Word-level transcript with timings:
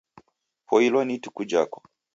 Poilwa 0.67 1.05
ni 1.05 1.13
ituku 1.15 1.43
jako! 1.45 1.81